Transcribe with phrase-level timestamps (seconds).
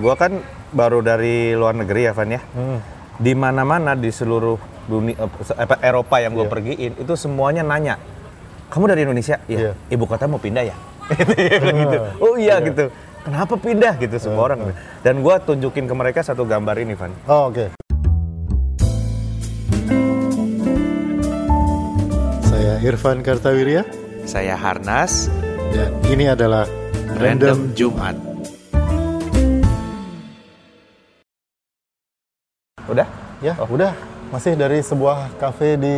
[0.00, 0.40] gua kan
[0.72, 2.40] baru dari luar negeri ya, Van ya.
[2.56, 2.80] Hmm.
[3.20, 4.56] Di mana-mana di seluruh
[4.88, 6.52] dunia eh, Eropa yang gue Iya.
[6.56, 8.00] pergiin itu semuanya nanya,
[8.72, 9.36] kamu dari Indonesia?
[9.44, 9.58] Iya.
[9.60, 9.72] Iya.
[9.92, 10.76] Ibu kota mau pindah ya?
[11.84, 11.98] gitu.
[12.18, 12.88] Oh iya gitu.
[13.20, 14.72] Kenapa pindah gitu semua orang.
[15.04, 17.12] Dan gua tunjukin ke mereka satu gambar ini, Van.
[17.28, 17.76] Oh, oke.
[22.48, 23.84] Saya Irfan Kartawirya
[24.24, 25.28] Saya Harnas,
[25.74, 26.64] dan ini adalah
[27.18, 28.29] Random Jumat.
[32.90, 33.06] Udah?
[33.38, 33.94] Ya, udah.
[34.34, 35.96] Masih dari sebuah kafe di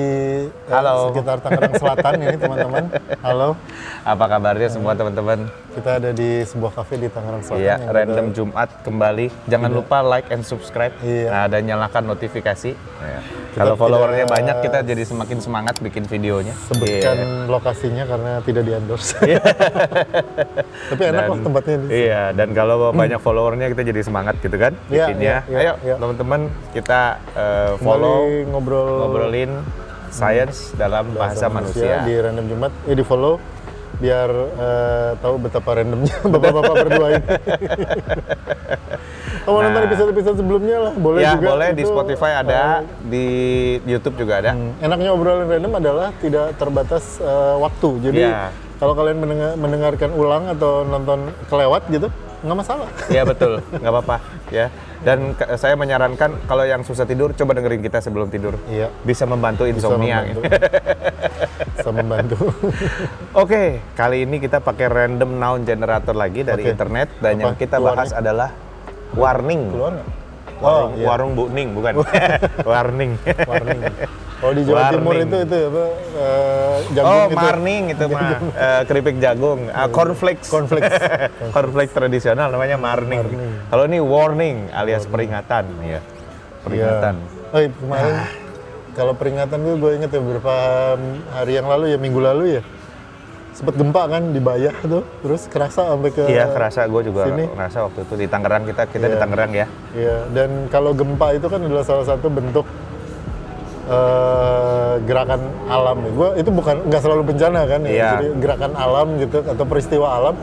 [0.48, 1.08] eh, Halo.
[1.08, 2.84] sekitar Tangerang Selatan ini, teman-teman.
[3.24, 3.56] Halo.
[4.04, 5.48] Apa kabarnya semua teman-teman?
[5.72, 7.58] Kita ada di sebuah kafe di Tangerang Selatan.
[7.58, 9.26] Iya, random ada- Jumat kembali.
[9.46, 10.92] Jangan lupa like and subscribe.
[11.00, 11.26] Iya.
[11.26, 12.70] Nah, dan nyalakan notifikasi.
[12.72, 16.52] Kita Kalau followernya tidak- banyak, kita jadi semakin semangat bikin videonya.
[16.62, 17.48] sebutkan Iya.
[17.48, 19.16] lokasinya karena tidak di endorse.
[20.90, 24.56] Tapi enak Dan- kok tempatnya di Iya, dan kalau banyak followernya kita jadi semangat gitu
[24.56, 25.36] kan Iya, bikinnya.
[25.42, 25.94] iya, iya, Ayo iya.
[25.96, 27.00] teman-teman kita
[27.32, 29.52] Kembali follow ngobrol ngobrolin
[30.08, 32.04] science dalam bahasa, manusia.
[32.04, 32.72] di random Jumat.
[32.84, 33.40] Eh di follow
[33.98, 37.26] biar eh, tahu betapa randomnya bapak-bapak berdua ini.
[39.42, 39.64] Kamu Nah.
[39.66, 41.48] nonton episode-episode sebelumnya lah, boleh ya, juga.
[41.50, 43.26] boleh di Itu, Spotify ada, eh, di
[43.84, 44.54] YouTube juga ada.
[44.78, 47.88] enaknya obrolan random adalah tidak terbatas eh, waktu.
[48.02, 48.54] Jadi Iya.
[48.78, 52.06] kalau kalian mendengar- mendengarkan ulang atau nonton kelewat gitu,
[52.40, 52.86] nggak masalah.
[53.08, 54.16] Iya betul, nggak apa-apa
[54.48, 54.70] ya.
[55.02, 58.54] Dan ke- saya menyarankan kalau yang susah tidur coba dengerin kita sebelum tidur.
[58.68, 58.94] Iya.
[59.02, 60.22] Bisa membantu Bisa insomnia.
[60.22, 60.40] membantu.
[61.92, 62.36] Bisa membantu.
[63.42, 63.62] Oke,
[63.92, 66.72] kali ini kita pakai random noun generator lagi dari Oke.
[66.72, 67.96] internet dan Apa yang kita keluarnya?
[67.98, 68.48] bahas adalah
[69.12, 69.62] warning.
[69.68, 70.08] Keluar nggak?
[70.62, 71.04] Warung, iya.
[71.04, 71.92] warung Bu Ning bukan.
[72.70, 73.12] warning.
[73.44, 73.80] Warning.
[74.38, 75.28] Kalau di Jawa Timur Warning.
[75.28, 75.84] itu itu apa?
[76.16, 77.36] eh, jagung Oh, itu.
[77.36, 80.48] marning itu mah eh, keripik jagung, Ah, cornflakes.
[80.48, 80.92] Cornflakes.
[81.50, 83.22] cornflakes tradisional namanya marning.
[83.22, 83.52] Marning.
[83.68, 86.00] Kalau ini warning alias peringatan, ya.
[86.62, 87.14] Peringatan.
[87.20, 87.50] Iya.
[87.52, 88.14] Oh, kemarin
[88.92, 90.54] kalau peringatan tuh gue inget ya beberapa
[91.32, 92.62] hari yang lalu ya minggu lalu ya
[93.52, 97.44] sempet gempa kan di Bayah tuh terus kerasa sampai ke Iya, kerasa gue juga sini.
[97.46, 99.20] ngerasa waktu itu di Tangerang kita kita di Iya.
[99.20, 99.66] Tangerang ya.
[99.92, 102.64] Iya, dan kalau gempa itu kan adalah salah satu bentuk
[103.82, 106.00] eh, gerakan alam.
[106.12, 107.90] Gue itu bukan nggak selalu bencana kan, ya.
[107.92, 108.08] Iya.
[108.14, 110.36] jadi gerakan alam gitu atau peristiwa alam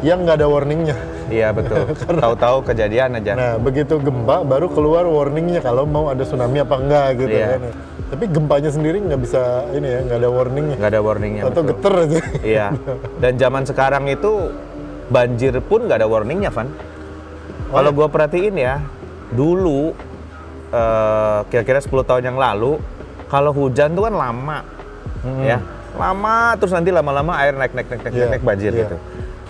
[0.00, 0.96] yang nggak ada warningnya.
[1.28, 1.88] Iya betul.
[2.22, 3.32] Tahu-tahu kejadian aja.
[3.32, 7.46] Nah, begitu gempa baru keluar warningnya kalau mau ada tsunami apa enggak gitu Iya.
[7.56, 7.60] kan.
[8.04, 9.42] Tapi gempanya sendiri nggak bisa
[9.72, 10.76] ini ya, nggak ada warningnya.
[10.76, 11.42] nggak ada warningnya.
[11.48, 11.70] Atau betul.
[11.72, 12.18] geter aja.
[12.54, 12.66] Iya.
[13.18, 14.52] Dan zaman sekarang itu
[15.08, 16.68] banjir pun nggak ada warningnya, Van.
[17.72, 17.96] Oh, Kalau iya?
[17.98, 18.74] gue perhatiin ya,
[19.30, 19.96] dulu
[20.70, 22.78] eh, kira-kira 10 tahun yang lalu,
[23.26, 24.58] kalau hujan tuh kan lama,
[25.40, 25.58] ya,
[25.94, 28.18] lama terus nanti lama-lama air naik naik naik naik, Hmm.
[28.20, 28.80] Iya, naik banjir iya.
[28.86, 28.96] gitu.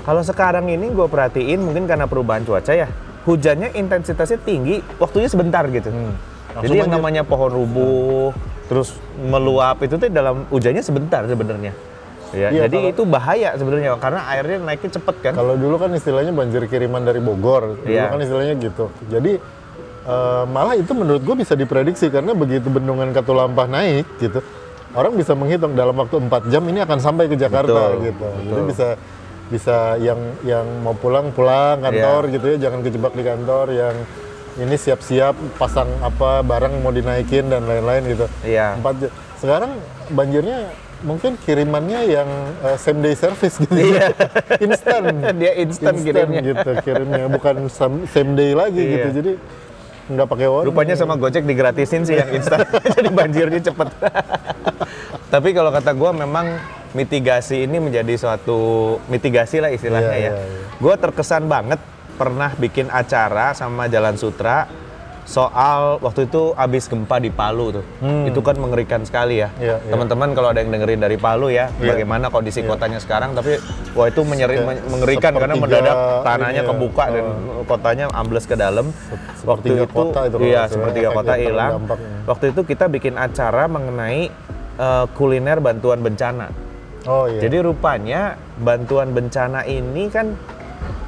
[0.05, 2.89] Kalau sekarang ini gue perhatiin mungkin karena perubahan cuaca ya,
[3.25, 5.89] hujannya intensitasnya tinggi, waktunya sebentar gitu.
[5.89, 6.13] Hmm.
[6.61, 8.31] Jadi yang namanya pohon rubuh,
[8.69, 11.73] terus meluap itu tuh dalam hujannya sebentar sebenarnya.
[12.35, 15.33] Ya, Iya, jadi kalau- itu bahaya sebenarnya karena airnya naiknya cepet kan.
[15.39, 18.11] Kalau dulu kan istilahnya banjir kiriman dari Bogor, dulu Iya.
[18.11, 18.91] kan istilahnya gitu.
[19.09, 19.39] Jadi
[20.05, 24.45] eh, malah itu menurut gue bisa diprediksi karena begitu bendungan Katulampa naik gitu,
[24.93, 28.29] orang bisa menghitung dalam waktu 4 jam ini akan sampai ke Jakarta Betul, gitu.
[28.29, 28.69] Jadi betul.
[28.69, 28.87] bisa
[29.47, 32.33] bisa yang yang mau pulang pulang kantor Iya.
[32.33, 33.97] gitu ya, jangan kejebak di kantor yang
[34.55, 38.27] ini siap-siap pasang apa barang mau dinaikin dan lain-lain gitu.
[38.41, 38.79] Iya.
[38.79, 39.11] Empat.
[39.37, 39.77] Sekarang
[40.09, 40.71] banjirnya
[41.03, 42.29] mungkin kirimannya yang
[42.63, 43.75] eh, same day service gitu.
[43.75, 44.15] Iya.
[44.65, 45.03] Instan.
[45.41, 46.41] Dia instan kirimnya.
[46.41, 48.93] gitu kirimnya, bukan sam- same day lagi Iya.
[48.95, 49.09] gitu.
[49.13, 49.33] Jadi
[50.07, 50.69] nggak pakai warning.
[50.69, 52.61] Rupanya sama Gojek digratisin sih yang instan,
[52.95, 53.89] jadi banjirnya cepet.
[55.27, 56.47] Tapi kalau kata gue memang
[56.95, 58.59] mitigasi ini menjadi suatu
[59.07, 60.31] mitigasi lah istilahnya Iya, ya.
[60.31, 60.63] iya, iya.
[60.75, 61.83] Gue terkesan banget
[62.15, 64.71] pernah bikin acara sama Jalan Sutra
[65.25, 67.85] soal waktu itu abis gempa di Palu tuh.
[68.23, 69.49] Itu kan mengerikan sekali ya.
[69.49, 69.57] Hmm.
[69.59, 69.91] Iya, iya.
[69.91, 71.91] Teman-teman kalau ada yang dengerin dari Palu ya, Iya.
[71.91, 73.57] bagaimana kondisi kotanya sekarang tapi
[73.93, 77.25] wah itu menyeri, Se- men- mengerikan karena sepertiga mendadak tanahnya ini ya, kebuka dan
[77.65, 78.87] kotanya ambles ke dalam.
[79.43, 81.71] Waktu itu, kota itu iya salah sepertiga kota hilang.
[81.81, 81.99] terdampak.
[82.27, 84.29] Waktu itu kita bikin acara mengenai
[84.77, 86.53] eh, kuliner bantuan bencana.
[87.05, 87.41] Oh iya.
[87.45, 90.33] Jadi rupanya bantuan bencana ini kan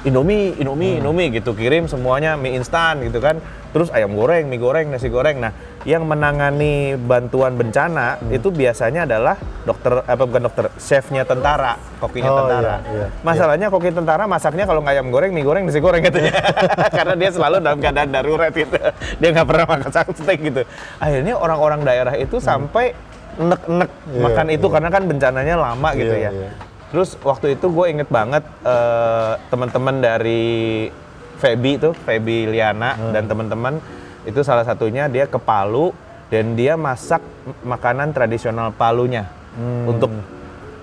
[0.07, 1.01] Indomie, Indomie, Hmm.
[1.03, 3.43] Indomie gitu kirim semuanya mie instan gitu kan.
[3.75, 5.43] Terus ayam goreng, mie goreng, nasi goreng.
[5.43, 5.51] Nah,
[5.83, 8.31] yang menangani bantuan bencana Hmm.
[8.31, 9.35] itu biasanya adalah
[9.67, 12.87] dokter apa bukan dokter, chefnya tentara, kokinya Oh, tentara.
[12.87, 16.33] iya, iya, Masalahnya koki tentara masaknya kalau nggak ayam goreng, mie goreng, nasi goreng katanya.
[17.03, 18.79] Karena dia selalu dalam keadaan darurat gitu.
[19.19, 20.63] Dia nggak pernah makan steak gitu.
[21.03, 22.95] Akhirnya orang-orang daerah itu sampai
[23.37, 24.73] nek-nek Iya, makan itu iya.
[24.73, 26.31] karena kan bencananya lama gitu Iya, ya.
[26.33, 26.51] iya.
[26.87, 30.45] Terus waktu itu gue inget banget eh, teman-teman dari
[31.37, 33.13] Feby tuh, Feby Liana Hmm.
[33.13, 33.75] dan teman-teman
[34.25, 35.93] itu salah satunya dia ke Palu
[36.27, 37.21] dan dia masak
[37.63, 39.89] makanan tradisional Palunya Hmm.
[39.89, 40.11] untuk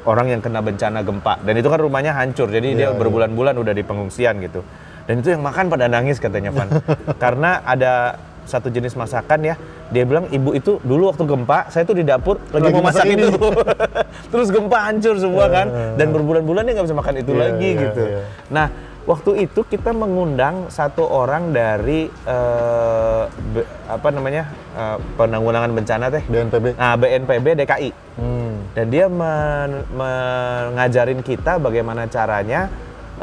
[0.03, 2.97] orang yang kena bencana gempa dan itu kan rumahnya hancur jadi dia Iya, iya.
[2.97, 4.59] berbulan-bulan udah di pengungsian gitu
[5.03, 6.67] dan itu yang makan pada nangis katanya Van
[7.23, 9.55] karena ada satu jenis masakan ya
[9.93, 13.05] dia bilang ibu itu dulu waktu gempa saya tuh di dapur lagi, Lagi mau masak
[13.05, 13.37] masak itu ini.
[14.33, 17.81] terus gempa hancur semua kan dan berbulan-bulan dia nggak bisa makan itu Iya, lagi iya,
[17.83, 18.21] gitu iya.
[18.49, 18.67] nah
[19.03, 24.43] waktu itu kita mengundang satu orang dari eh, be- apa namanya
[24.73, 26.65] eh, penanggulangan bencana teh BNPB.
[26.73, 28.69] nah BNPB DKI Hmm.
[28.71, 32.69] dan dia men- mengajarin kita bagaimana caranya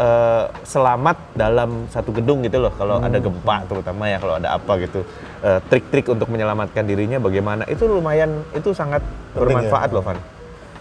[0.00, 4.72] eh, selamat dalam satu gedung gitu loh kalau ada gempa terutama ya kalau ada apa
[4.80, 5.04] gitu.
[5.44, 9.96] Eh, trik-trik untuk menyelamatkan dirinya bagaimana itu lumayan itu sangat Penting bermanfaat ya.
[10.00, 10.18] loh Van.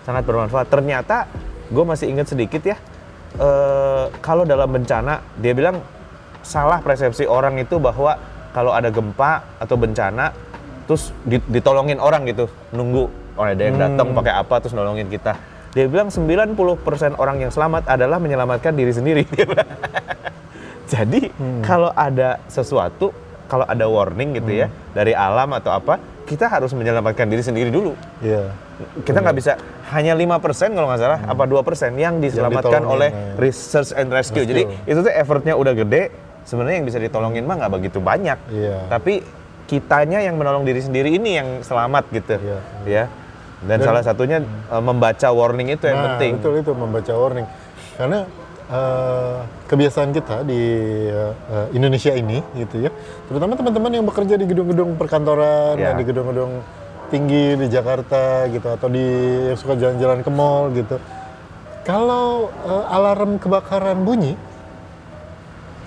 [0.08, 0.68] Sangat bermanfaat.
[0.72, 1.28] Ternyata
[1.70, 2.80] gue masih ingat sedikit ya
[3.38, 5.84] eh, kalau dalam bencana dia bilang
[6.42, 8.18] salah persepsi orang itu bahwa
[8.56, 10.34] kalau ada gempa atau bencana
[10.90, 13.06] terus di- ditolongin orang gitu nunggu
[13.38, 15.38] oh ada yang datang pakai apa terus nolongin kita
[15.74, 16.58] dia bilang 90%
[17.22, 19.24] orang yang selamat adalah menyelamatkan diri sendiri
[20.94, 21.30] jadi
[21.62, 23.14] kalau ada sesuatu
[23.50, 25.98] kalau ada warning gitu ya dari alam atau apa
[26.30, 28.54] kita harus menyelamatkan diri sendiri dulu Iya.
[29.02, 29.58] kita nggak bisa
[29.90, 33.34] hanya 5% kalau nggak salah apa 2% yang diselamatkan ditolongin, oleh ya.
[33.42, 34.46] research and rescue.
[34.46, 34.46] Rescue.
[34.46, 36.14] Jadi itu tuh effortnya udah gede,
[36.46, 38.38] sebenarnya yang bisa ditolongin mah nggak begitu banyak.
[38.54, 38.86] Iya.
[38.88, 39.26] Tapi
[39.66, 42.38] kitanya yang menolong diri sendiri ini yang selamat gitu.
[42.38, 42.60] Iya.
[42.86, 43.04] Ya.
[43.60, 46.40] Dan, salah satunya eh, membaca warning itu yang nah, penting.
[46.40, 47.48] betul itu membaca warning.
[48.00, 48.20] Karena
[48.72, 50.62] eh, kebiasaan kita di
[51.12, 52.92] eh, Indonesia ini gitu ya,
[53.28, 55.92] terutama teman-teman yang bekerja di gedung-gedung perkantoran, Ya.
[55.92, 56.64] di gedung-gedung
[57.10, 59.04] tinggi di Jakarta gitu atau di
[59.52, 60.96] yang suka jalan-jalan ke mall gitu.
[61.84, 62.54] Kalau
[62.86, 64.38] alarm kebakaran bunyi,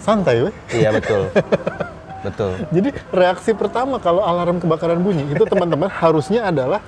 [0.03, 0.55] santai weh.
[0.75, 1.31] Iya betul.
[2.27, 2.53] betul.
[2.75, 6.83] Jadi reaksi pertama kalau alarm kebakaran bunyi itu teman-teman harusnya adalah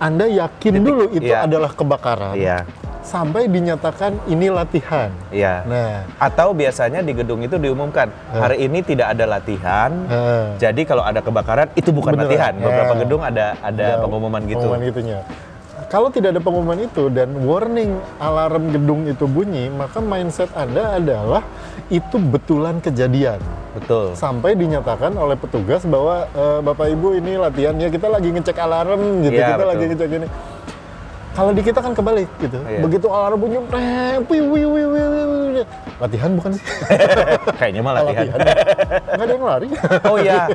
[0.00, 1.44] Anda yakin dulu itu iya.
[1.44, 2.64] adalah kebakaran Iya.
[3.00, 5.12] sampai dinyatakan ini latihan.
[5.28, 5.60] Iya.
[5.68, 9.92] Nah, Atau biasanya di gedung itu diumumkan hari ini tidak ada latihan.
[10.08, 12.28] eh, Jadi kalau ada kebakaran itu bukan Beneran.
[12.28, 12.52] latihan.
[12.56, 13.00] Beberapa Ya.
[13.04, 14.56] gedung ada ada ada pengumuman gitu.
[14.58, 15.20] Pengumuman gitunya.
[15.90, 21.42] Kalau tidak ada pengumuman itu dan warning alarm gedung itu bunyi, maka mindset Anda adalah
[21.90, 23.42] itu betulan kejadian.
[23.74, 24.14] Betul.
[24.14, 29.26] Sampai dinyatakan oleh petugas bahwa "Eh, Bapak Ibu ini latihan ya kita lagi ngecek alarm
[29.26, 29.70] gitu, Iya, kita betul.
[29.74, 30.26] lagi ngecek ini.
[31.30, 32.58] Kalau di kita kan kebalik gitu.
[32.66, 32.82] Iya.
[32.82, 33.58] Begitu alarm bunyi,
[34.26, 35.62] wiu.
[36.02, 36.64] latihan bukan sih?
[37.60, 38.26] Kayaknya mah latihan.
[38.34, 39.68] Nggak ada yang lari.
[40.10, 40.48] Oh iya,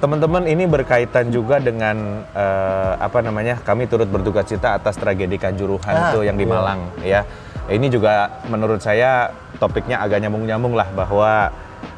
[0.00, 3.60] teman-teman ini berkaitan juga dengan eh, apa namanya?
[3.60, 6.52] Kami turut berduka cita atas tragedi Kanjuruhan Ah, itu yang di iya.
[6.54, 7.20] Malang ya.
[7.66, 11.50] Ini juga menurut saya topiknya agak nyambung-nyambung lah bahwa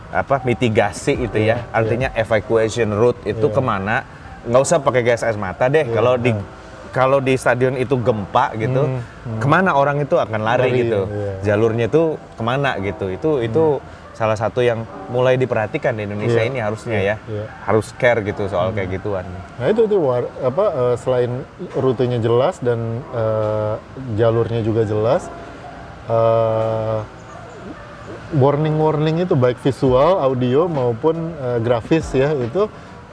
[0.09, 1.71] apa mitigasi itu Iya, ya.
[1.71, 3.55] Artinya evacuation route itu Iya.
[3.55, 3.97] ke mana?
[4.49, 5.85] Nggak usah pakai gas air mata deh.
[5.93, 6.33] Kalau di
[6.89, 8.89] kalau di stadion itu gempa gitu,
[9.39, 11.01] ke mana orang itu akan lari, Lari, gitu?
[11.07, 11.33] iya.
[11.53, 13.13] Jalurnya itu ke mana gitu?
[13.13, 13.65] Itu itu
[14.13, 14.83] salah satu yang
[15.15, 17.45] mulai diperhatikan di Indonesia Iya, ini harusnya iya, ya iya.
[17.63, 19.23] harus care gitu soal kayak gituan
[19.63, 21.47] Nah itu tuh war- apa eh, selain
[21.79, 23.75] rutenya jelas dan eh,
[24.19, 25.31] jalurnya juga jelas,
[26.11, 26.99] eh,
[28.35, 32.67] warning-warning itu baik visual, audio maupun eh, grafis ya itu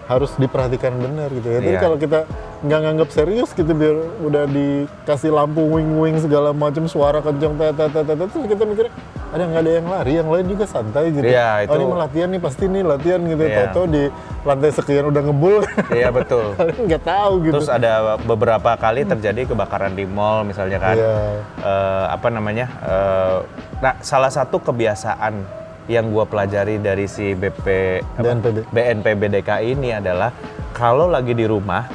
[0.05, 1.57] harus diperhatikan benar gitu ya.
[1.57, 1.79] Jadi Iya.
[1.79, 2.19] kalau kita
[2.61, 8.01] nggak nganggap serius gitu biar udah dikasih lampu wing-wing segala macam suara kencang tete tete
[8.03, 8.85] tete terus kita mikir
[9.27, 11.25] ada nggak ada yang lari yang lain juga santai gitu.
[11.25, 13.43] Iya, Oh ini itu- mau latihan nih pasti nih latihan gitu.
[13.43, 13.57] Iya.
[13.67, 14.03] Toto di
[14.41, 15.55] lantai sekian udah ngebul.
[15.91, 17.53] iya betul kalian nggak tahu gitu.
[17.55, 21.13] terus ada beberapa kali terjadi kebakaran di mall misalnya kan Iya.
[21.59, 23.37] Eh, apa namanya eh,
[23.75, 27.65] nah salah satu kebiasaan yang gua pelajari dari si BP
[28.17, 28.21] apa?
[28.23, 28.57] BNPB.
[28.73, 30.33] BNPB DKI ini adalah
[30.73, 31.85] kalau lagi di rumah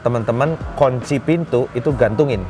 [0.00, 2.42] teman-teman kunci pintu itu gantungin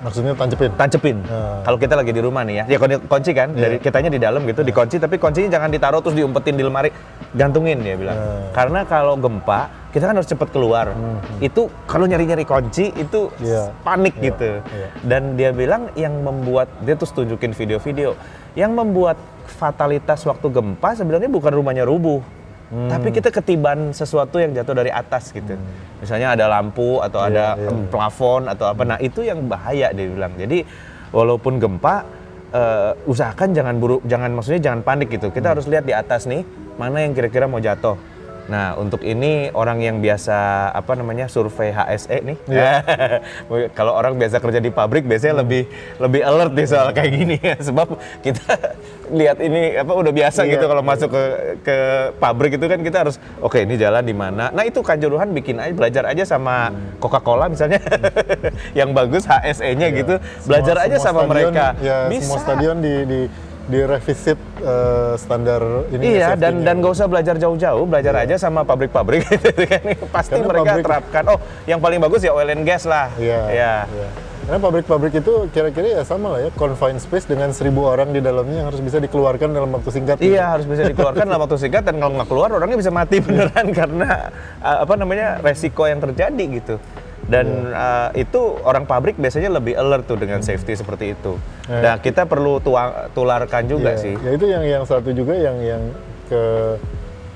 [0.00, 0.72] Maksudnya tancepin.
[0.80, 1.16] tancepin.
[1.28, 1.60] Ah.
[1.60, 3.60] Kalau kita lagi di rumah nih ya, ya kunci- kan, Iya.
[3.60, 6.88] dari kitanya di dalam gitu, dikunci, tapi kuncinya jangan ditaruh terus diumpetin di lemari,
[7.36, 8.16] gantungin dia bilang.
[8.16, 8.48] Ah.
[8.56, 10.94] Karena kalau gempa, kita kan harus cepet keluar.
[11.38, 13.62] Itu kalau nyari-nyari kunci itu Hmm, Iya.
[13.82, 14.50] panik Iya, gitu.
[14.62, 14.88] iya.
[15.02, 18.14] Dan dia bilang yang membuat dia terus tunjukin video-video,
[18.54, 19.18] yang membuat
[19.50, 22.22] fatalitas waktu gempa sebenarnya bukan rumahnya rubuh.
[22.70, 22.86] Hmm.
[22.86, 25.58] Tapi kita ketiban sesuatu yang jatuh dari atas gitu.
[25.98, 28.86] Misalnya ada lampu atau ada iya, em, plafon atau apa.
[28.86, 30.30] Nah itu yang bahaya dia bilang.
[30.38, 30.62] Jadi
[31.10, 32.06] walaupun gempa,
[32.54, 35.34] eh, usahakan jangan buru, jangan maksudnya jangan panik gitu.
[35.34, 36.46] Kita harus lihat di atas nih
[36.78, 37.98] mana yang kira-kira mau jatuh.
[38.46, 40.36] Nah untuk ini orang yang biasa
[40.70, 42.36] apa namanya survei HSE nih.
[43.76, 45.66] Kalau orang biasa kerja di pabrik biasanya lebih
[45.98, 47.56] lebih alert nih soal kayak gini ya.
[47.68, 47.88] Sebab
[48.20, 48.46] kita
[49.10, 51.22] lihat ini apa udah biasa Iya, gitu kalau masuk ke
[51.60, 51.76] ke
[52.16, 54.48] pabrik itu kan kita harus oke ini jalan di mana.
[54.50, 56.98] Nah itu Kanjuruhan bikin aja belajar aja sama Hmm.
[56.98, 57.78] Coca-Cola misalnya
[58.78, 60.14] yang bagus HSE-nya gitu.
[60.44, 61.66] Belajar Semua- aja semua sama stadion, mereka.
[61.80, 62.20] Ya, Bisa.
[62.22, 63.20] semua stadion di di
[63.70, 65.62] direvisit eh, standar
[65.94, 69.82] ini Iya dan dan gak usah belajar jauh-jauh, belajar aja sama pabrik-pabrik gitu kan.
[70.10, 71.22] Pasti Karena mereka pabrik- terapkan.
[71.30, 73.08] Oh, yang paling bagus ya oil and gas lah.
[73.16, 73.40] Iya.
[73.48, 73.74] Ya.
[73.86, 74.08] iya.
[74.40, 78.66] Karena pabrik-pabrik itu kira-kira ya sama lah ya, confined space dengan seribu orang di dalamnya
[78.66, 80.18] yang harus bisa dikeluarkan dalam waktu singkat.
[80.18, 80.34] gitu.
[80.34, 83.70] Iya harus bisa dikeluarkan dalam waktu singkat dan kalau nggak keluar orangnya bisa mati beneran
[83.70, 86.74] karena uh, apa namanya resiko yang terjadi gitu.
[87.28, 91.36] Dan uh, itu orang pabrik biasanya lebih alert tuh dengan safety seperti itu.
[91.68, 91.82] Eh.
[91.82, 94.14] Nah kita perlu tuang, tularkan juga Iya, sih.
[94.18, 95.82] Ya itu yang yang satu juga yang yang
[96.30, 96.42] ke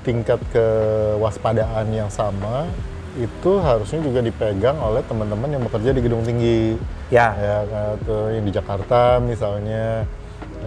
[0.05, 2.69] tingkat kewaspadaan yang sama
[3.15, 6.75] itu harusnya juga dipegang oleh teman-teman yang bekerja di gedung tinggi.
[7.07, 7.31] Ya.
[7.39, 7.57] Ya,
[7.95, 10.03] atau yang di Jakarta misalnya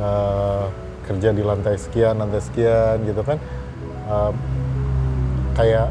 [0.00, 0.64] eh,
[1.04, 3.36] kerja di lantai sekian, lantai sekian gitu kan.
[4.08, 4.32] Eh,
[5.58, 5.88] kayak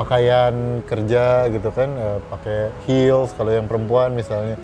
[0.00, 4.56] pakaian kerja gitu kan eh, pakai heels kalau yang perempuan misalnya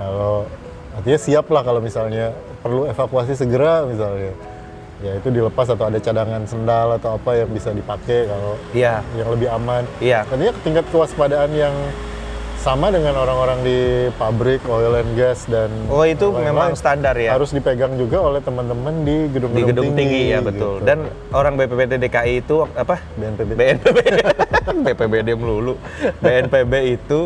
[0.00, 0.48] kalau
[0.96, 2.32] artinya siap lah kalau misalnya
[2.64, 4.32] perlu evakuasi segera misalnya
[4.98, 9.04] ya itu dilepas atau ada cadangan sendal atau apa yang bisa dipakai kalau Iya.
[9.14, 10.24] yang lebih aman Iya.
[10.24, 11.70] artinya tingkat kewaspadaan yang
[12.58, 13.78] sama dengan orang-orang di
[14.18, 17.38] pabrik oil and gas dan Oh itu lain-lain memang standar ya.
[17.38, 20.82] harus dipegang juga oleh teman-teman di gedung-gedung di gedung tinggi, ya betul.
[20.82, 20.84] gitu.
[20.84, 22.98] Dan orang BPPT DKI itu apa?
[23.14, 23.50] BNPB.
[23.54, 23.98] BNPB.
[24.74, 25.74] BPBD melulu.
[26.18, 27.20] BNPB itu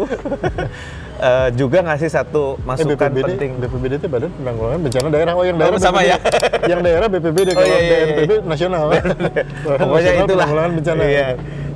[1.29, 3.51] eh, juga ngasih satu Eh, masukan BPBD, penting.
[3.59, 5.33] BPBD itu Badan Penanggulangan Bencana Daerah.
[5.33, 6.11] Oh, yang daerah sama BPBD.
[6.11, 6.17] ya?
[6.71, 8.05] yang daerah BPBD, Oh, kalau iya, iya, iya.
[8.07, 8.85] BNPB nasional.
[9.65, 10.27] Pokoknya Nasional itulah.
[10.47, 11.03] Penanggulangan Bencana.
[11.05, 11.27] Iya.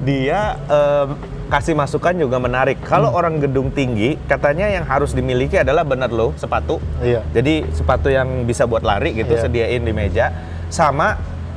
[0.02, 1.08] Dia em,
[1.46, 2.78] kasih masukan juga menarik.
[2.82, 3.18] Kalau Hmm.
[3.18, 6.82] orang gedung tinggi, katanya yang harus dimiliki adalah benar loh sepatu.
[6.98, 7.22] Iya.
[7.30, 9.42] Jadi sepatu yang bisa buat lari gitu, Iya.
[9.42, 10.30] sediain di meja,
[10.68, 11.14] sama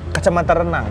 [0.10, 0.86] kacamata renang.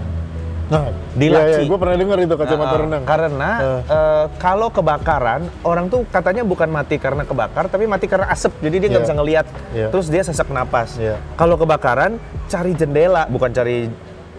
[0.68, 1.52] Nah, Di iya, laci.
[1.56, 3.02] iya, gue pernah dengar itu kacamata Nah, renang.
[3.08, 3.80] Karena Eh.
[3.88, 8.52] eh, kalau kebakaran, orang tuh katanya bukan mati karena kebakar, tapi mati karena asap.
[8.60, 9.06] Jadi dia nggak Iya.
[9.08, 9.46] bisa ngelihat.
[9.72, 9.88] Iya.
[9.88, 11.00] Terus dia sesak napas.
[11.00, 11.16] Iya.
[11.34, 13.88] Kalau kebakaran, cari jendela, bukan cari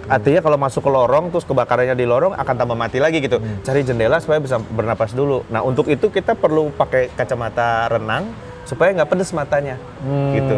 [0.09, 3.38] Artinya kalau masuk ke lorong terus kebakarannya di lorong akan tambah mati lagi gitu.
[3.38, 3.62] Hmm.
[3.62, 5.45] Cari jendela supaya bisa bernapas dulu.
[5.45, 8.25] Nah untuk itu kita perlu pakai kacamata renang
[8.65, 10.33] supaya nggak pedes matanya, Hmm.
[10.33, 10.57] gitu.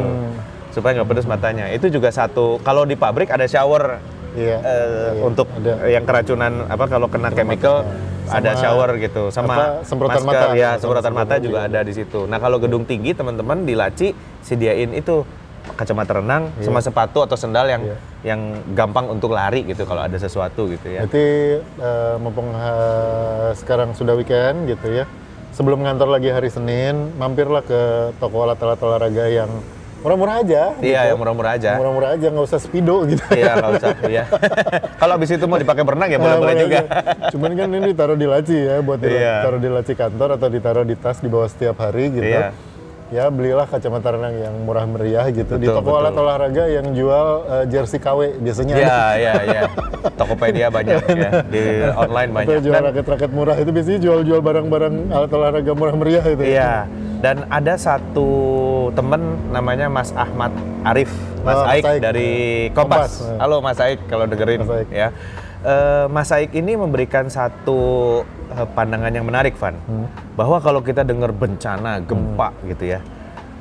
[0.71, 1.67] Supaya nggak pedes matanya.
[1.67, 2.63] Itu juga satu.
[2.63, 3.99] Kalau di pabrik ada shower
[4.33, 4.57] Iya.
[4.57, 5.73] eh, Iya, untuk ada.
[5.87, 7.83] yang keracunan apa kalau kena chemical
[8.21, 10.55] Sama ada shower gitu sama apa, semprotan masker, mata.
[10.55, 11.67] ya semprotan mata juga juga.
[11.67, 12.19] ada di situ.
[12.25, 15.25] Nah kalau gedung tinggi teman-teman di laci sediain itu
[15.71, 17.97] kacamata renang sama sepatu atau sendal yang Iya.
[18.23, 18.39] yang
[18.71, 21.03] gampang untuk lari gitu kalau ada sesuatu gitu ya.
[21.03, 21.25] Berarti
[21.59, 25.05] eh, mumpung eh, sekarang sudah weekend gitu ya.
[25.51, 27.81] Sebelum ngantor lagi hari Senin, mampirlah ke
[28.17, 29.51] toko alat-alat olahraga yang
[30.01, 30.61] murah-murah aja.
[30.77, 31.71] Iya, yang murah-murah aja.
[31.77, 33.21] Murah-murah aja, nggak usah speedo gitu.
[33.31, 33.89] Iya nggak usah.
[34.03, 34.23] Iya.
[35.01, 36.79] kalau habis itu mau dipakai berenang ya boleh-boleh Nah, juga.
[37.29, 39.45] Cuman kan ini ditaruh di laci ya, buat Iya.
[39.45, 42.25] ditaruh di laci kantor atau ditaruh di tas di bawah setiap hari gitu.
[42.27, 42.49] Iya.
[43.11, 45.99] Ya belilah kacamata renang yang murah meriah gitu di Betul, toko betul.
[45.99, 48.73] alat olahraga yang jual eh, jersey KW biasanya.
[48.73, 49.61] Iya, iya, iya.
[50.19, 51.43] Tokopedia banyak ya.
[51.43, 52.63] Di online Atau banyak.
[52.63, 56.43] jual Dan raket-raket murah itu biasanya jual-jual barang-barang alat olahraga murah meriah itu.
[56.55, 56.87] Iya.
[57.21, 58.29] Dan ada satu
[58.97, 59.21] temen
[59.53, 60.49] namanya Mas Ahmad
[60.81, 61.13] Arif,
[61.45, 62.01] Mas Oh, Mas Aik Aik.
[62.01, 62.31] dari
[62.73, 63.13] Kompas.
[63.21, 63.35] Kompas, ya.
[63.37, 64.89] Halo Mas Aik kalau dengerin Mas Aik.
[64.89, 65.09] ya.
[65.61, 67.79] Eh, Mas Aik ini memberikan satu
[68.49, 69.77] eh, pandangan yang menarik, Van.
[69.85, 70.09] Hmm.
[70.33, 72.99] Bahwa kalau kita dengar bencana, gempa gitu ya.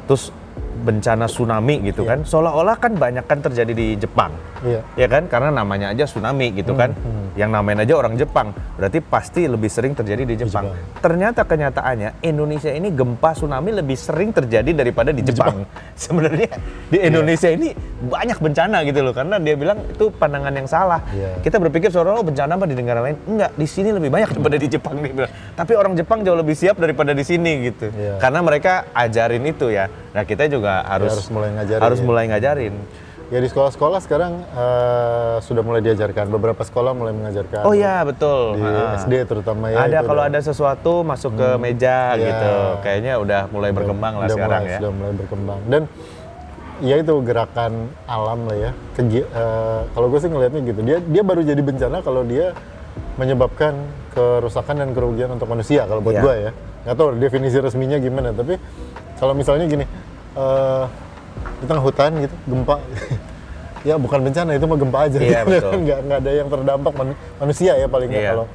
[0.08, 0.32] Terus
[0.80, 4.32] bencana tsunami gitu kan, seolah-olah kan banyak kan terjadi di Jepang.
[4.64, 4.80] Iya.
[4.96, 5.28] Ya kan?
[5.28, 6.92] Karena namanya aja tsunami gitu kan.
[7.38, 8.52] Yang namanya aja orang Jepang.
[8.76, 10.72] Berarti pasti lebih sering terjadi di Jepang.
[11.00, 15.64] Ternyata kenyataannya Indonesia ini gempa tsunami lebih sering terjadi daripada di Jepang.
[16.02, 16.50] Sebenarnya
[16.88, 17.72] di Indonesia ini
[18.04, 19.12] banyak bencana gitu loh.
[19.16, 21.00] Karena dia bilang itu pandangan yang salah.
[21.12, 21.40] Iya.
[21.40, 23.16] Kita berpikir seolah-olah bencana apa di negara lain.
[23.28, 25.32] Enggak, di sini lebih banyak daripada di Jepang bilang.
[25.56, 27.88] Tapi orang Jepang jauh lebih siap daripada di sini gitu.
[27.92, 28.20] Iya.
[28.20, 29.88] Karena mereka ajarin itu ya.
[30.10, 32.04] Nah, kita juga harus harus mulai ngajarin harus ya.
[32.04, 32.74] mulai ngajarin.
[33.30, 36.26] Ya di sekolah-sekolah sekarang eh, sudah mulai diajarkan.
[36.28, 37.62] Beberapa sekolah mulai mengajarkan.
[37.62, 38.54] Oh iya betul.
[38.54, 38.98] Di Ha.
[39.00, 39.86] SD terutama ya.
[39.86, 42.26] ada kalau udah- ada sesuatu masuk ke meja Iya.
[42.26, 42.52] gitu.
[42.80, 44.78] Kayaknya udah mulai berkembang lah udah sekarang mulai, ya.
[44.78, 45.60] Sudah mulai berkembang.
[45.64, 45.82] Dan
[46.80, 47.72] ya itu gerakan
[48.04, 48.70] alam lah ya.
[48.92, 50.80] Kegi- eh, kalau gue sih ngelihatnya gitu.
[50.82, 52.50] Dia dia baru jadi bencana kalau dia
[53.14, 53.78] menyebabkan
[54.10, 56.22] kerusakan dan kerugian untuk manusia kalau buat Iya.
[56.24, 56.50] gue ya.
[56.82, 58.32] Nggak tahu definisi resminya gimana.
[58.32, 58.58] Tapi
[59.14, 59.84] kalau misalnya gini,
[60.36, 60.84] eh,
[61.60, 62.76] di tengah hutan gitu, gempa.
[63.88, 65.18] ya bukan bencana itu mah gempa aja.
[65.18, 65.72] Iya, betul.
[65.80, 68.36] nggak nggak ada yang terdampak manu- manusia ya paling Iya.
[68.36, 68.46] kalau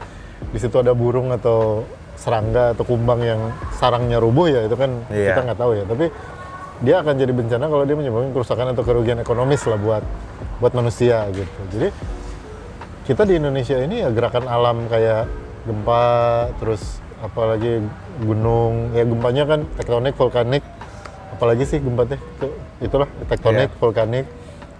[0.54, 1.82] di situ ada burung atau
[2.16, 3.42] serangga atau kumbang yang
[3.76, 5.34] sarangnya rubuh ya itu kan Iya.
[5.34, 6.06] kita nggak tahu ya tapi
[6.76, 10.04] dia akan jadi bencana kalau dia menyebabkan kerusakan atau kerugian ekonomis lah buat
[10.60, 11.48] buat manusia gitu.
[11.72, 11.88] Jadi
[13.06, 15.30] kita di Indonesia ini ya gerakan alam kayak
[15.66, 16.06] gempa,
[16.60, 17.80] terus apalagi
[18.22, 20.62] gunung, ya gempanya kan tektonik, vulkanik,
[21.36, 23.78] apalagi sih gempa teh, Itu- itulah tektonik, Iya.
[23.78, 24.26] vulkanik,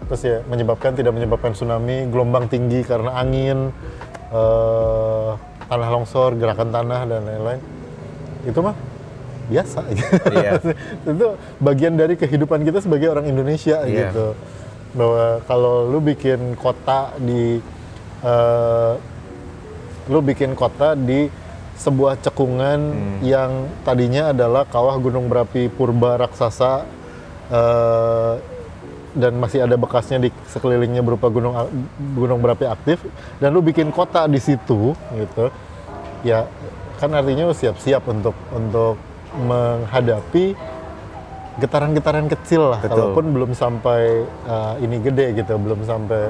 [0.08, 3.76] terus ya menyebabkan tidak menyebabkan tsunami, gelombang tinggi karena angin,
[4.32, 5.30] eh,
[5.68, 7.62] tanah longsor, gerakan tanah dan lain-lain,
[8.46, 8.76] itu mah
[9.46, 9.80] biasa.
[10.32, 10.52] Iya.
[11.12, 11.28] itu
[11.60, 14.10] bagian dari kehidupan kita sebagai orang Indonesia Iya.
[14.10, 14.28] gitu
[14.96, 17.60] bahwa kalau lu bikin kota di
[18.24, 18.94] eh,
[20.08, 21.28] lu bikin kota di
[21.76, 23.20] sebuah cekungan Hmm.
[23.22, 23.52] yang
[23.84, 26.88] tadinya adalah kawah gunung berapi purba raksasa
[27.52, 28.34] eh,
[29.16, 31.56] dan masih ada bekasnya di sekelilingnya berupa gunung
[32.16, 33.00] gunung berapi aktif
[33.40, 35.46] dan lu bikin kota di situ gitu
[36.28, 36.48] ya
[37.00, 39.00] kan artinya lu siap-siap untuk untuk
[39.36, 40.56] menghadapi
[41.56, 42.92] getaran-getaran kecil lah Betul.
[42.92, 46.28] kalaupun belum sampai uh, ini gede gitu belum sampai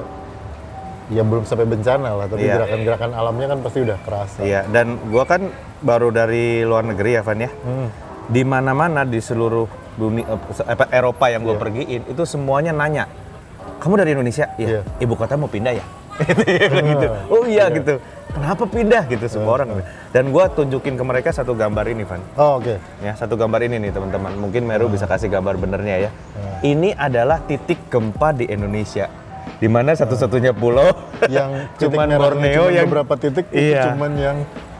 [1.06, 2.58] ya belum sampai bencana lah tapi Iya.
[2.58, 7.22] gerakan-gerakan alamnya kan pasti udah kerasa Iya, dan gua kan baru dari luar negeri ya,
[7.22, 7.50] Van ya.
[7.52, 7.88] Hmm.
[8.26, 11.62] Di mana-mana di seluruh dunia eh, Eropa yang gue Iya.
[11.62, 13.06] pergiin itu semuanya nanya,
[13.78, 14.50] kamu dari Indonesia?
[14.56, 14.66] Iya.
[14.68, 14.80] Iya.
[14.98, 15.84] Ibu kota mau pindah ya?
[16.16, 17.06] Dia bilang gitu.
[17.28, 18.00] Oh iya, gitu.
[18.26, 19.80] Kenapa pindah gitu semua orang?
[20.10, 22.20] Dan gua tunjukin ke mereka satu gambar ini, Van.
[22.34, 24.32] oh oke Ya, satu gambar ini nih teman-teman.
[24.34, 26.10] Mungkin Meru bisa kasih gambar benernya ya.
[26.10, 26.66] Hmm.
[26.66, 29.06] Ini adalah titik gempa di Indonesia.
[29.56, 30.92] Di mana satu-satunya pulau
[31.32, 33.92] yang cuman Borneo cuman yang beberapa titik itu Iya.
[33.92, 34.36] cuman yang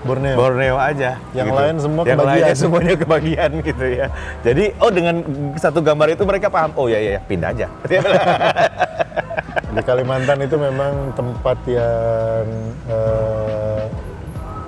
[0.07, 1.19] Borneo Borneo aja.
[1.33, 2.31] Yang lain semua Yang kebagian.
[2.39, 4.07] lainnya semuanya kebagian gitu ya.
[4.45, 5.17] Jadi oh dengan
[5.57, 6.71] satu gambar itu mereka paham.
[6.77, 7.67] Oh ya ya, ya pindah aja.
[9.67, 12.45] Di Kalimantan itu memang tempat yang
[12.87, 13.83] eh,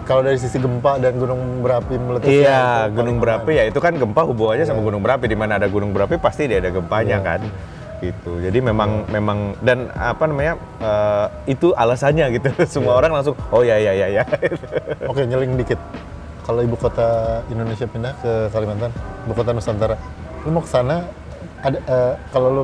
[0.05, 4.25] kalau dari sisi gempa dan gunung berapi meletus iya, gunung berapi ya itu kan gempa
[4.25, 5.29] hubungannya sama gunung berapi.
[5.29, 7.29] Di mana ada gunung berapi pasti dia ada gempanya Iya.
[7.29, 7.41] kan.
[7.99, 8.31] Gitu.
[8.39, 12.49] Jadi memang memang dan apa namanya eh, itu alasannya gitu.
[12.79, 12.99] Semua Iya.
[13.03, 14.25] orang langsung oh ya ya ya ya.
[15.11, 15.79] Oke, nyeling dikit.
[16.47, 18.89] Kalau ibu kota Indonesia pindah ke Kalimantan,
[19.27, 19.97] ibu kota Nusantara,
[20.47, 21.05] lu mau ke sana
[21.61, 22.63] ada eh, kalau lu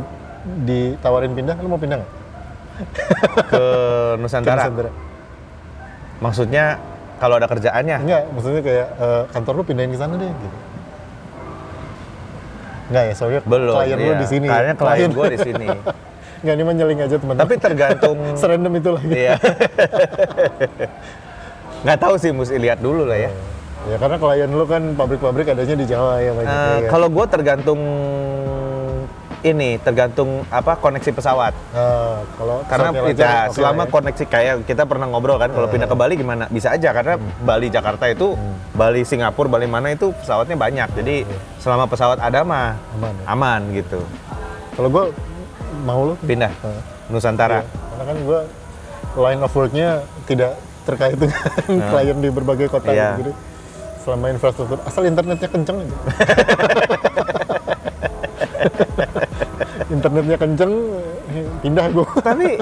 [0.65, 2.13] ditawarin pindah, lu mau pindah nggak?
[2.95, 3.03] Ke
[3.53, 3.65] Ke
[4.17, 4.65] Nusantara.
[4.65, 4.91] Nusantara.
[6.23, 6.79] Maksudnya
[7.19, 7.97] kalau ada kerjaannya.
[8.01, 10.49] Enggak, maksudnya kayak eh, kantor lu pindahin ke sana deh gitu.
[12.95, 13.75] Enggak ya, soalnya Belum.
[13.75, 14.15] klien lu iya.
[14.23, 14.47] di sini.
[14.47, 15.67] Kayaknya klien gue di sini.
[16.47, 17.43] Enggak, ini mah nyeling aja teman-teman.
[17.43, 19.11] Tapi tergantung serandom itu lagi.
[19.11, 19.35] Iya.
[21.83, 23.31] Nggak tahu sih, mesti lihat dulu lah ya.
[23.91, 26.55] Ya karena klien lu kan pabrik-pabrik adanya di Jawa ya banyak.
[26.55, 26.89] Ya.
[26.89, 27.81] kalau gue tergantung
[29.45, 31.53] ini, tergantung apa koneksi pesawat.
[31.71, 33.91] Nah, kalau Karena kita lancar, oke selama ya.
[33.93, 36.49] koneksi kayak kita pernah ngobrol kan, kalau pindah ke Bali gimana?
[36.49, 38.33] Bisa aja karena Bali Jakarta itu,
[38.73, 40.89] Bali Singapura, Bali mana itu pesawatnya banyak.
[40.97, 41.17] Jadi
[41.59, 43.25] selama pesawat ada mah Aman ya?
[43.29, 44.01] aman gitu.
[44.73, 45.05] Kalau gua
[45.81, 47.61] mau lu Pindah Nah, Nusantara.
[47.61, 47.69] iya.
[47.69, 48.41] Karena kan gua
[49.15, 49.89] line of work-nya
[50.25, 51.41] tidak terkait dengan
[51.87, 53.15] klien di berbagai kota Iya.
[53.15, 53.29] gitu.
[53.29, 53.33] Jadi
[54.01, 55.97] selama infrastruktur asal internetnya kenceng aja.
[59.95, 60.73] internetnya kenceng
[61.61, 62.07] pindah gua.
[62.29, 62.59] Tapi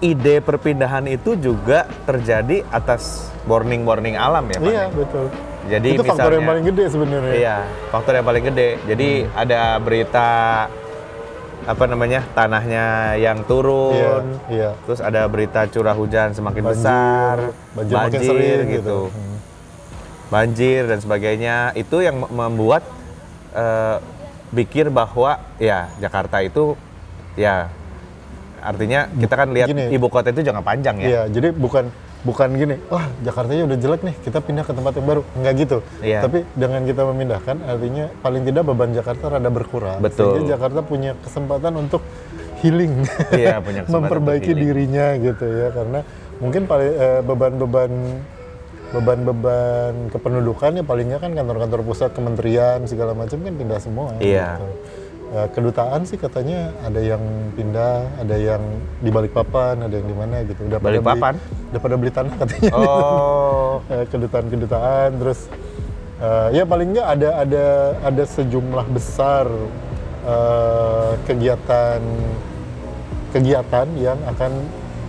[0.00, 4.64] ide perpindahan itu juga terjadi atas warning-warning alam ya Pak?
[4.64, 5.26] iya, betul.
[5.64, 7.34] Jadi itu faktor yang misalnya- paling gede sebenarnya.
[7.34, 7.56] Iya,
[7.88, 8.68] faktor yang paling gede.
[8.84, 9.32] Jadi Hmm.
[9.34, 10.28] ada berita
[11.64, 12.84] apa namanya tanahnya
[13.16, 14.70] yang Iya, turun, iya.
[14.84, 17.36] terus ada berita curah hujan semakin Banjir, besar,
[17.72, 18.98] banjir makin sering gitu.
[19.08, 19.36] Hmm.
[20.26, 21.56] banjir dan sebagainya.
[21.72, 22.84] Itu yang mem- membuat
[23.54, 23.96] eh,
[24.54, 26.78] pikir bahwa ya Jakarta itu
[27.34, 27.68] ya
[28.64, 29.92] artinya kita kan lihat Gini.
[29.92, 31.06] ibu kota itu jangka panjang ya.
[31.06, 31.92] Iya, jadi bukan
[32.24, 35.22] bukan gini, wah Jakartanya udah jelek nih, kita pindah ke tempat yang baru.
[35.36, 35.78] Enggak gitu.
[36.00, 36.24] Iya.
[36.24, 40.00] Tapi dengan kita memindahkan, artinya paling tidak beban Jakarta rada berkurang.
[40.00, 40.40] Betul.
[40.40, 42.00] Sehingga Jakarta punya kesempatan untuk
[42.64, 43.04] healing.
[43.28, 44.64] Iya, punya kesempatan Memperbaiki healing.
[44.64, 46.00] dirinya gitu ya, karena
[46.40, 47.20] mungkin paling eh,
[48.94, 54.56] beban-beban kependudukan ya palingnya kan kantor-kantor pusat kementerian segala macam kan pindah semua Iya.
[54.56, 54.68] gitu.
[55.26, 57.18] Ya, kedutaan sih katanya ada yang
[57.52, 58.62] pindah, ada yang
[59.00, 60.62] di Balikpapan, ada yang di mana gitu.
[60.62, 61.34] Udah pada beli- Balikpapan?
[61.66, 62.70] udah pada beli tanah katanya.
[62.72, 65.50] Oh, Eh, kedutaan-kedutaan terus
[66.16, 67.66] eh, ya paling nggak ada ada
[68.00, 69.50] ada sejumlah besar
[70.24, 71.98] eh, kegiatan
[73.30, 74.52] kegiatan yang akan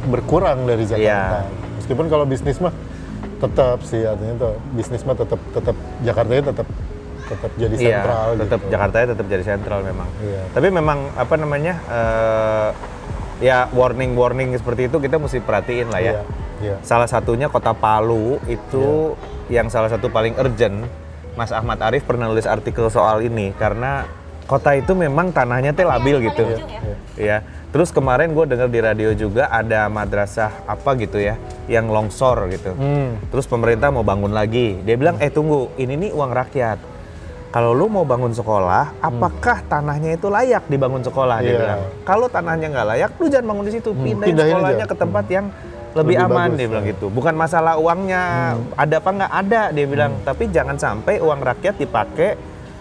[0.07, 1.45] berkurang dari Jakarta.
[1.45, 1.45] Iya.
[1.77, 2.73] Meskipun kalau bisnis mah
[3.35, 6.67] tetap sih artinya tuh bisnis mah tetap tetap Jakarta tetap
[7.25, 8.71] tetap jadi iya, sentral tetap gitu.
[8.71, 10.09] Jakarta tetap jadi sentral memang.
[10.21, 10.41] Iya.
[10.53, 12.69] Tapi memang apa namanya eh,
[13.43, 16.13] ya warning-warning seperti itu kita mesti perhatiin lah ya.
[16.13, 16.21] Iya,
[16.61, 16.75] iya.
[16.85, 19.17] Salah satunya kota Palu itu
[19.49, 20.85] yang salah satu paling urgent.
[21.35, 24.07] Mas Ahmad Arif pernah nulis artikel soal ini karena
[24.45, 26.43] kota itu memang tanahnya teh labil Paling gitu.
[26.45, 26.59] ya.
[27.15, 27.37] Ya.
[27.69, 32.71] Terus kemarin gue dengar di radio juga ada madrasah apa gitu ya, yang longsor gitu.
[32.71, 33.19] Hmm.
[33.27, 34.79] Terus pemerintah mau bangun lagi.
[34.79, 36.79] Dia bilang, eh tunggu, ini nih uang rakyat.
[37.51, 41.39] Kalau lu mau bangun sekolah, apakah tanahnya itu layak dibangun sekolah?
[41.39, 41.57] Dia Iya.
[41.57, 41.81] bilang.
[42.03, 43.89] Kalau tanahnya nggak layak, lu jangan bangun di situ.
[43.91, 44.91] Pindahin, pindahin sekolahnya aja.
[44.91, 45.45] ke tempat yang
[45.95, 46.47] lebih, Lebih aman.
[46.47, 46.91] bagus, dia bilang ya.
[46.91, 47.05] gitu.
[47.07, 48.21] Bukan masalah uangnya
[48.75, 49.61] ada apa nggak ada.
[49.71, 50.11] Dia bilang.
[50.21, 52.29] Tapi jangan sampai uang rakyat dipakai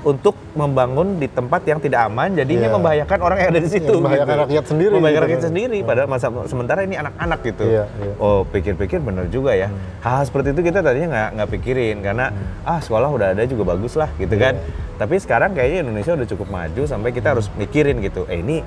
[0.05, 2.37] untuk membangun di tempat yang tidak aman.
[2.37, 2.75] Jadinya Iya.
[2.77, 3.93] membahayakan orang yang ada di situ.
[3.97, 5.49] membahayakan rakyat sendiri Membahayakan gitu rakyat kan.
[5.49, 5.79] sendiri.
[5.81, 7.65] Padahal masa sementara ini anak-anak gitu.
[7.65, 8.13] Iya, iya.
[8.21, 9.73] Oh pikir-pikir bener juga ya.
[10.01, 12.27] Hal seperti itu kita tadinya nggak nggak pikirin karena
[12.63, 14.55] ah sekolah udah ada juga bagus lah gitu kan.
[14.95, 18.29] Tapi sekarang kayaknya Indonesia udah cukup maju sampai kita harus mikirin gitu.
[18.29, 18.61] Eh ini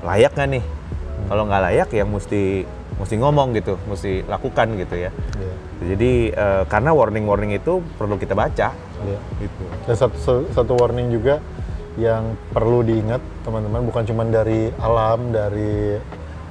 [0.00, 0.64] layak nggak nih?
[1.24, 2.42] Kalau nggak layak ya mesti
[2.94, 5.10] mesti ngomong gitu, mesti lakukan gitu ya.
[5.36, 5.54] Iya.
[5.94, 8.72] Jadi eh, karena warning-warning itu perlu kita baca
[9.04, 9.18] Iya.
[9.42, 9.64] gitu.
[9.84, 10.16] Dan satu,
[10.50, 11.42] satu- warning juga
[11.94, 15.98] yang perlu diingat teman-teman bukan cuma dari alam, dari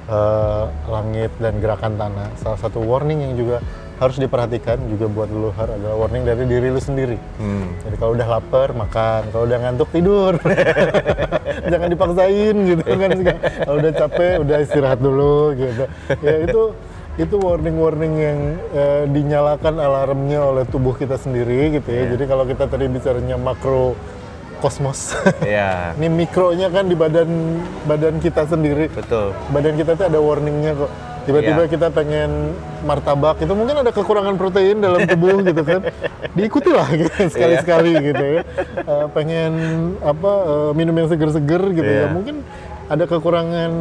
[0.04, 2.28] eh, langit dan gerakan tanah.
[2.36, 6.82] Salah satu warning yang juga harus diperhatikan juga buat luhar adalah warning dari diri lu
[6.82, 7.14] sendiri.
[7.38, 7.78] Hmm.
[7.86, 10.34] Jadi kalau udah lapar makan, kalau udah ngantuk tidur.
[11.70, 13.10] Jangan dipaksain gitu kan.
[13.62, 15.84] Kalau udah capek udah istirahat dulu gitu.
[16.20, 16.62] Ya itu
[17.14, 18.38] itu warning-warning yang
[18.74, 22.02] eh, dinyalakan alarmnya oleh tubuh kita sendiri gitu ya.
[22.02, 22.18] Iya.
[22.18, 23.94] Jadi kalau kita tadi bicaranya makro
[24.58, 25.14] kosmos.
[25.44, 28.90] Iya, Ini mikronya kan di badan badan kita sendiri.
[28.90, 29.30] betul.
[29.54, 30.90] Badan kita tuh ada warningnya kok.
[31.24, 31.70] Tiba-tiba Iya.
[31.72, 32.52] kita pengen
[32.84, 35.80] martabak itu mungkin ada kekurangan protein dalam tubuh gitu kan.
[36.36, 38.42] Diikuti lah gitu, sekali-sekali gitu ya.
[38.76, 39.52] Eh, pengen
[40.00, 42.06] apa eh, minum yang seger-seger gitu ya.
[42.06, 42.12] Iya.
[42.12, 42.36] Mungkin
[42.84, 43.72] ada kekurangan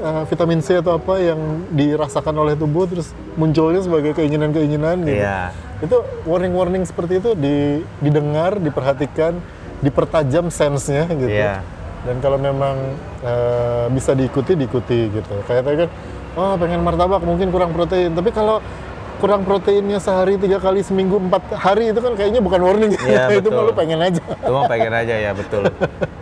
[0.00, 1.40] eh, vitamin C atau apa yang
[1.70, 5.20] dirasakan oleh tubuh terus munculnya sebagai keinginan-keinginan gitu.
[5.20, 5.52] Iya.
[5.80, 9.36] Itu warning-warning seperti itu di- didengar, diperhatikan,
[9.78, 11.28] dipertajam sense-nya gitu.
[11.28, 11.60] Iya.
[12.00, 15.34] Dan kalau memang eh, bisa diikuti, diikuti gitu.
[15.44, 15.90] Kayak tadi kan,
[16.34, 18.12] oh pengen martabak mungkin kurang protein.
[18.12, 18.58] Tapi kalau
[19.20, 22.92] kurang proteinnya sehari tiga kali seminggu empat hari itu kan kayaknya bukan warning.
[22.96, 23.58] Iya, itu betul.
[23.60, 24.22] malu pengen aja.
[24.24, 25.68] Itu mah pengen aja ya betul.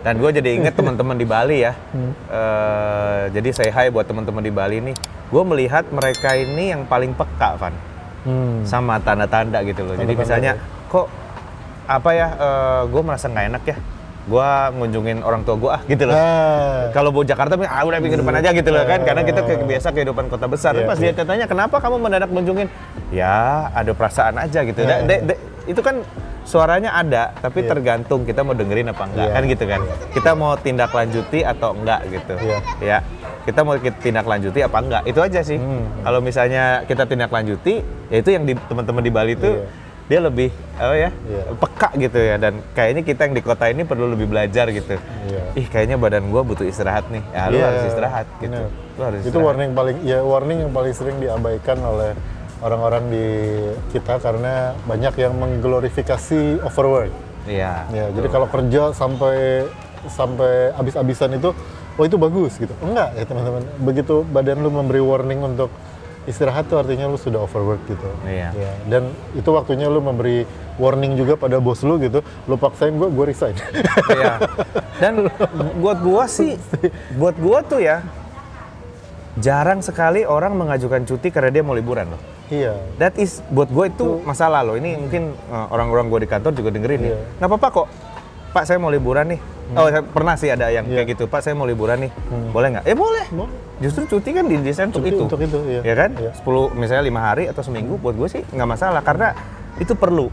[0.03, 1.73] Dan gue jadi inget teman-teman di Bali ya.
[1.95, 4.95] Eh, jadi saya hai buat teman-teman di Bali nih.
[5.29, 7.71] Gue melihat mereka ini yang paling peka, Van,
[8.19, 8.67] Hmm.
[8.67, 9.95] sama tanda-tanda gitu loh.
[9.95, 10.87] Jadi Tanda-tanda misalnya, ya.
[10.91, 11.07] kok
[11.87, 12.27] apa ya?
[12.83, 13.77] gue merasa nggak enak ya.
[14.29, 16.13] Gue ngunjungin orang tua gue ah gitu loh.
[16.13, 19.65] Nah, Kalau mau Jakarta, ah udah pinggir depan aja gitu loh kan, karena kita ke-
[19.65, 20.77] biasa kehidupan kota besar.
[20.77, 22.69] Tapi Iya, pas dia tanya kenapa kamu mendadak kunjungin,
[23.09, 24.85] ya ada perasaan aja gitu.
[24.85, 25.09] Da- Iya.
[25.09, 26.05] da- da- itu kan
[26.45, 27.69] suaranya ada, tapi Iya.
[27.69, 29.33] tergantung kita mau dengerin apa enggak Iya.
[29.33, 29.81] kan gitu kan.
[30.13, 32.33] Kita mau tindak lanjuti atau enggak gitu.
[32.37, 32.57] Iya.
[32.81, 32.97] Ya,
[33.45, 35.57] kita mau tindak lanjuti apa enggak itu aja sih.
[35.57, 35.89] Hmm.
[36.01, 39.88] Kalau misalnya kita tindak lanjuti, ya itu yang di teman-teman di Bali itu Iya.
[40.09, 41.43] Dia lebih apa ya Iya.
[41.53, 44.97] peka gitu ya dan kayaknya kita yang di kota ini perlu lebih belajar gitu
[45.29, 45.43] Iya.
[45.53, 48.73] ih kayaknya badan gua butuh istirahat nih ya lu Iya, harus istirahat gitu bener.
[48.97, 49.47] lu harus itu istirahat.
[49.47, 52.11] warning paling ya warning yang paling sering diabaikan oleh
[52.59, 53.25] orang-orang di
[53.89, 57.13] kita karena banyak yang mengglorifikasi overwork.
[57.47, 59.63] iya Ya, jadi kalau kerja sampai
[60.05, 61.55] sampai habis-habisan itu,
[61.95, 62.71] oh itu bagus gitu.
[62.79, 63.63] Enggak ya teman-teman.
[63.79, 65.71] Begitu badan lu memberi warning untuk
[66.29, 68.05] istirahat tuh artinya lu sudah overwork gitu.
[68.21, 68.53] Iya.
[68.53, 70.45] Ya, dan itu waktunya lu memberi
[70.77, 72.21] warning juga pada bos lu gitu.
[72.45, 73.57] Lu paksain gua, gua resign.
[74.13, 74.33] Iya.
[75.01, 75.25] Dan
[75.81, 76.53] buat gua sih,
[77.17, 78.05] buat gua tuh ya,
[79.39, 82.21] jarang sekali orang mengajukan cuti karena dia mau liburan loh.
[82.51, 82.75] iya.
[82.99, 84.75] That is, buat gue itu masalah loh.
[84.75, 87.11] Ini mungkin uh, orang-orang gue di kantor juga dengerin nih.
[87.13, 87.19] Iya.
[87.39, 87.87] Nggak apa-apa kok.
[88.51, 89.39] Pak saya mau liburan nih.
[89.71, 90.95] Oh saya- pernah sih ada yang Iya.
[90.95, 91.23] kayak gitu.
[91.25, 92.11] Pak saya mau liburan nih.
[92.49, 92.85] Boleh nggak?
[92.85, 93.25] Ya boleh.
[93.29, 93.53] Boleh.
[93.77, 95.21] Justru cuti kan didesain untuk itu.
[95.21, 95.81] untuk itu, iya.
[95.83, 96.09] Ya kan?
[96.13, 96.31] Iya.
[96.35, 99.31] 10 misalnya lima hari atau seminggu buat gue sih nggak masalah karena
[99.77, 100.27] itu perlu.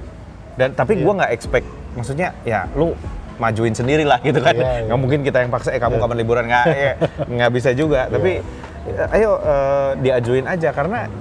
[0.54, 1.18] Dan tapi gue Iya.
[1.20, 1.66] nggak expect.
[1.92, 2.96] Maksudnya ya lu
[3.36, 4.52] majuin sendiri lah gitu kan.
[4.52, 4.80] Iya, iya.
[4.88, 6.02] Nggak mungkin kita yang paksa eh kamu Iya.
[6.02, 6.92] kapan liburan nggak ya,
[7.28, 8.08] nggak bisa juga.
[8.08, 8.40] Tapi
[8.86, 11.12] eh, ayo eh, diajuin aja karena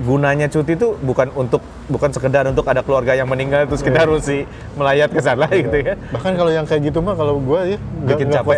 [0.00, 1.60] gunanya cuti itu bukan untuk
[1.92, 4.48] bukan sekedar untuk ada keluarga yang meninggal terus kita harus sih
[4.80, 6.00] melayat ke sana gitu ya.
[6.16, 7.76] Bahkan kalau yang kayak gitu mah kalau gua ya
[8.08, 8.56] Bikin nggak capek.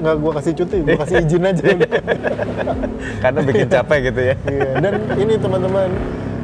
[0.00, 1.64] nggak gua kasih cuti, gua kasih izin aja.
[3.20, 4.34] Karena bikin capek gitu ya.
[4.48, 5.88] Iya, dan ini teman-teman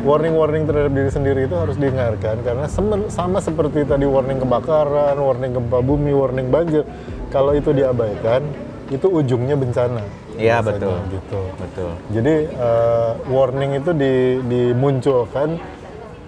[0.00, 2.64] warning-warning terhadap diri sendiri itu harus didengarkan karena
[3.08, 6.84] sama seperti tadi warning kebakaran, warning gempa bumi, warning banjir.
[7.32, 8.44] Kalau itu diabaikan,
[8.92, 10.04] itu ujungnya bencana.
[10.40, 10.96] Iya, Biasanya betul.
[11.10, 11.40] Gitu.
[11.56, 11.90] Betul.
[12.10, 15.48] Jadi eh, warning itu di- dimunculkan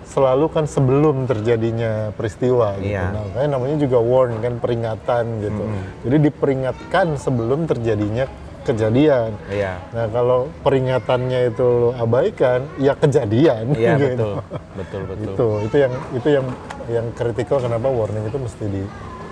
[0.05, 2.93] selalu kan sebelum terjadinya peristiwa gitu.
[2.93, 3.05] Iya.
[3.11, 5.65] Nah, makanya namanya juga warn kan peringatan gitu.
[6.05, 8.29] Jadi diperingatkan sebelum terjadinya
[8.63, 9.35] kejadian.
[9.49, 9.81] Iya.
[9.91, 13.73] Nah kalau peringatannya itu lo abaikan, ya kejadian.
[13.73, 14.37] Iya gitu.
[14.39, 14.61] betul.
[14.77, 15.33] Betul betul.
[15.33, 16.47] Itu itu yang itu yang
[16.87, 18.83] yang kritikal kenapa warning itu mesti di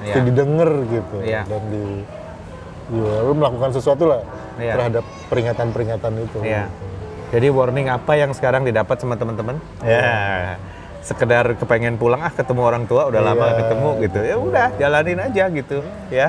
[0.00, 0.16] Iya.
[0.16, 1.42] mesti didengar gitu Iya.
[1.44, 1.84] dan di
[2.90, 4.24] ya, lu melakukan sesuatu lah
[4.60, 4.74] Iya.
[4.76, 6.38] terhadap peringatan-peringatan itu.
[6.44, 6.64] Iya.
[7.30, 9.56] Jadi warning apa yang sekarang didapat sama teman-teman?
[9.80, 10.58] Ya.
[11.00, 13.44] Sekedar kepengen pulang ah ketemu orang tua udah lama Iya.
[13.48, 14.18] nggak ketemu gitu.
[14.20, 15.78] Ya udah jalanin aja gitu
[16.12, 16.28] ya.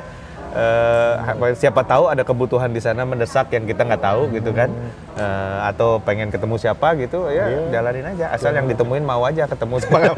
[1.21, 4.71] Apa- siapa tahu ada kebutuhan di sana mendesak yang kita nggak tahu gitu kan.
[5.11, 7.61] Eh, atau pengen ketemu siapa gitu ya Iya.
[7.71, 8.31] jalanin aja.
[8.31, 9.99] Asal yang ditemuin mau aja ketemu sama.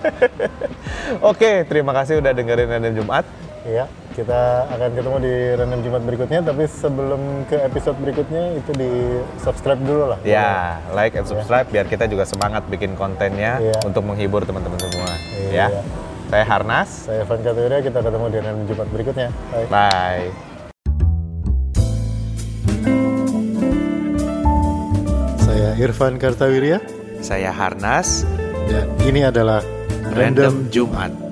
[1.30, 3.24] Oke, terima kasih udah dengerin Random Jumat.
[3.60, 3.84] Iya,
[4.16, 4.40] kita
[4.72, 6.40] akan ketemu di random Jumat berikutnya.
[6.40, 8.90] Tapi sebelum ke episode berikutnya itu di
[9.36, 10.18] subscribe dulu lah.
[10.24, 13.76] Ya, like and subscribe biar kita juga semangat bikin kontennya Iya.
[13.84, 15.12] untuk menghibur teman-teman semua.
[15.52, 15.66] Iya.
[15.76, 15.82] Ya.
[16.30, 16.88] Saya Harnas.
[17.04, 19.28] Saya Evan Katuria, kita ketemu di random Jumat berikutnya.
[19.52, 19.68] Bye.
[19.68, 20.28] Bye.
[25.36, 26.78] Saya Irfan Kartawirya
[27.20, 28.24] Saya Harnas.
[28.70, 29.60] dan ini adalah
[30.14, 31.29] Random Jumat.